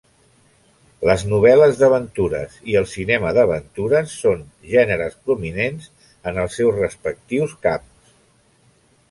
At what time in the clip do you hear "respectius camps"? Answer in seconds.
6.81-8.19